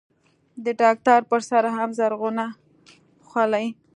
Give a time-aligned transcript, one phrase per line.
[0.65, 2.45] د ډاکتر پر سر هم زرغونه
[3.27, 3.67] خولۍ.